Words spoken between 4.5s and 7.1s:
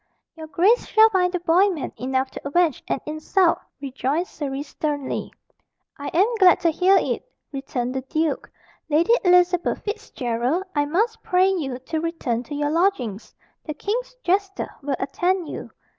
sternly. "I am glad to hear